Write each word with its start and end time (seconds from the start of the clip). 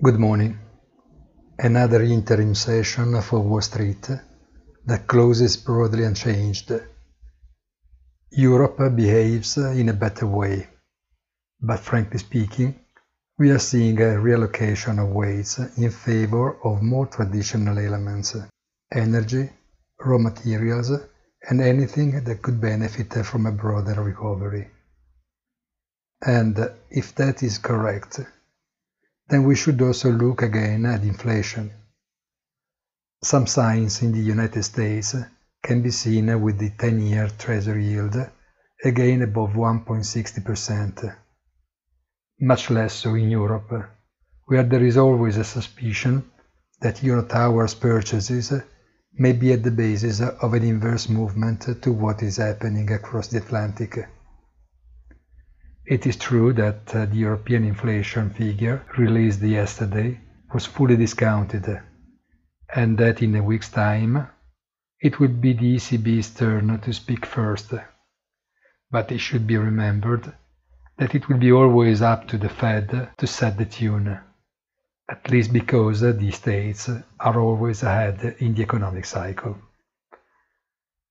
Good 0.00 0.20
morning. 0.20 0.56
Another 1.58 2.02
interim 2.02 2.54
session 2.54 3.20
for 3.20 3.40
Wall 3.40 3.60
Street 3.60 4.08
that 4.86 5.08
closes 5.08 5.56
broadly 5.56 6.04
unchanged. 6.04 6.70
Europe 8.30 8.94
behaves 8.94 9.56
in 9.56 9.88
a 9.88 9.92
better 9.92 10.28
way, 10.28 10.68
but 11.60 11.80
frankly 11.80 12.20
speaking, 12.20 12.78
we 13.40 13.50
are 13.50 13.58
seeing 13.58 14.00
a 14.00 14.14
reallocation 14.22 15.02
of 15.02 15.08
weights 15.08 15.58
in 15.76 15.90
favor 15.90 16.64
of 16.64 16.80
more 16.80 17.06
traditional 17.06 17.76
elements, 17.76 18.36
energy, 18.92 19.50
raw 19.98 20.18
materials, 20.18 20.92
and 21.50 21.60
anything 21.60 22.22
that 22.22 22.40
could 22.40 22.60
benefit 22.60 23.14
from 23.26 23.46
a 23.46 23.52
broader 23.52 24.00
recovery. 24.00 24.70
And 26.24 26.56
if 26.88 27.16
that 27.16 27.42
is 27.42 27.58
correct, 27.58 28.20
then 29.28 29.44
we 29.44 29.54
should 29.54 29.80
also 29.82 30.10
look 30.10 30.42
again 30.42 30.86
at 30.86 31.02
inflation. 31.02 31.70
Some 33.22 33.46
signs 33.46 34.02
in 34.02 34.12
the 34.12 34.20
United 34.20 34.62
States 34.62 35.14
can 35.62 35.82
be 35.82 35.90
seen 35.90 36.40
with 36.40 36.58
the 36.58 36.70
10-year 36.70 37.28
Treasury 37.38 37.86
yield 37.86 38.16
again 38.84 39.22
above 39.22 39.50
1.60%. 39.50 41.16
Much 42.40 42.70
less 42.70 42.94
so 42.94 43.14
in 43.14 43.30
Europe, 43.30 43.72
where 44.46 44.62
there 44.62 44.84
is 44.84 44.96
always 44.96 45.36
a 45.36 45.44
suspicion 45.44 46.30
that 46.80 47.02
Eurotowers 47.02 47.78
purchases 47.78 48.52
may 49.14 49.32
be 49.32 49.52
at 49.52 49.64
the 49.64 49.70
basis 49.70 50.20
of 50.20 50.54
an 50.54 50.62
inverse 50.62 51.08
movement 51.08 51.82
to 51.82 51.92
what 51.92 52.22
is 52.22 52.36
happening 52.36 52.92
across 52.92 53.26
the 53.26 53.38
Atlantic. 53.38 53.98
It 55.90 56.06
is 56.06 56.16
true 56.16 56.52
that 56.52 56.94
uh, 56.94 57.06
the 57.06 57.16
European 57.16 57.64
inflation 57.64 58.28
figure 58.28 58.84
released 58.98 59.40
yesterday 59.40 60.20
was 60.52 60.66
fully 60.66 60.96
discounted 60.96 61.80
and 62.74 62.98
that 62.98 63.22
in 63.22 63.34
a 63.34 63.42
week's 63.42 63.70
time 63.70 64.28
it 65.00 65.18
will 65.18 65.28
be 65.46 65.54
the 65.54 65.76
ECB's 65.76 66.28
turn 66.34 66.78
to 66.78 66.92
speak 66.92 67.24
first. 67.24 67.72
But 68.90 69.10
it 69.10 69.16
should 69.16 69.46
be 69.46 69.56
remembered 69.56 70.30
that 70.98 71.14
it 71.14 71.26
will 71.26 71.38
be 71.38 71.52
always 71.52 72.02
up 72.02 72.28
to 72.28 72.36
the 72.36 72.50
Fed 72.50 73.08
to 73.16 73.26
set 73.26 73.56
the 73.56 73.64
tune, 73.64 74.20
at 75.08 75.30
least 75.30 75.54
because 75.54 76.00
the 76.02 76.30
states 76.32 76.90
are 77.18 77.40
always 77.40 77.82
ahead 77.82 78.36
in 78.40 78.54
the 78.54 78.62
economic 78.62 79.06
cycle. 79.06 79.56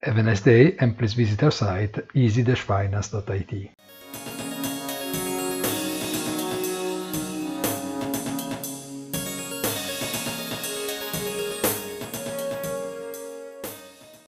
Have 0.04 0.18
a 0.18 0.22
nice 0.22 0.42
day 0.42 0.78
and 0.80 0.96
please 0.96 1.16
visit 1.16 1.42
our 1.42 1.50
site 1.50 1.98
easy-finance.it. 2.14 3.72